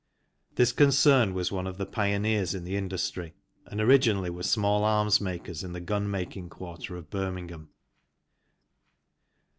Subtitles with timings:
[0.55, 3.35] This concern was one of the pioneers in the industry
[3.67, 7.69] and originally were small arms makers in the gun making quarter of Birmingham.